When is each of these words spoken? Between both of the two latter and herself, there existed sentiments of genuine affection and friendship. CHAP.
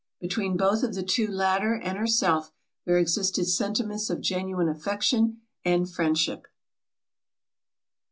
Between 0.19 0.57
both 0.57 0.81
of 0.81 0.95
the 0.95 1.03
two 1.03 1.27
latter 1.27 1.75
and 1.75 1.95
herself, 1.95 2.51
there 2.85 2.97
existed 2.97 3.45
sentiments 3.45 4.09
of 4.09 4.19
genuine 4.19 4.67
affection 4.67 5.41
and 5.63 5.87
friendship. 5.87 6.45
CHAP. 6.45 6.51